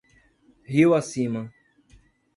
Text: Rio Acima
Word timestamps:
Rio 0.65 0.95
Acima 0.95 1.53